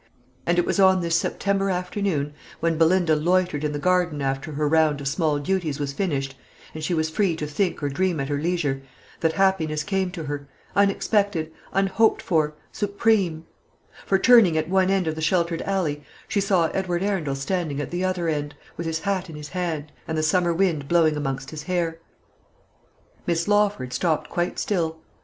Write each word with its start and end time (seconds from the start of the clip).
And 0.47 0.57
it 0.57 0.65
was 0.65 0.79
on 0.79 1.01
this 1.01 1.15
September 1.15 1.69
afternoon, 1.69 2.33
when 2.59 2.75
Belinda 2.79 3.15
loitered 3.15 3.63
in 3.63 3.71
the 3.71 3.77
garden 3.77 4.19
after 4.19 4.53
her 4.53 4.67
round 4.67 4.99
of 4.99 5.07
small 5.07 5.37
duties 5.37 5.79
was 5.79 5.93
finished, 5.93 6.35
and 6.73 6.83
she 6.83 6.95
was 6.95 7.11
free 7.11 7.35
to 7.35 7.45
think 7.45 7.83
or 7.83 7.89
dream 7.89 8.19
at 8.19 8.27
her 8.27 8.39
leisure, 8.39 8.81
that 9.19 9.33
happiness 9.33 9.83
came 9.83 10.09
to 10.09 10.23
her, 10.23 10.49
unexpected, 10.75 11.51
unhoped 11.71 12.19
for, 12.23 12.55
supreme; 12.71 13.45
for, 14.03 14.17
turning 14.17 14.57
at 14.57 14.67
one 14.67 14.89
end 14.89 15.05
of 15.05 15.13
the 15.13 15.21
sheltered 15.21 15.61
alley, 15.61 16.03
she 16.27 16.41
saw 16.41 16.69
Edward 16.69 17.03
Arundel 17.03 17.35
standing 17.35 17.79
at 17.79 17.91
the 17.91 18.03
other 18.03 18.27
end, 18.27 18.55
with 18.77 18.87
his 18.87 19.01
hat 19.01 19.29
in 19.29 19.35
his 19.35 19.49
hand, 19.49 19.91
and 20.07 20.17
the 20.17 20.23
summer 20.23 20.51
wind 20.51 20.87
blowing 20.87 21.15
amongst 21.15 21.51
his 21.51 21.61
hair. 21.61 21.99
Miss 23.27 23.47
Lawford 23.47 23.93
stopped 23.93 24.31
quite 24.31 24.57
still. 24.57 24.99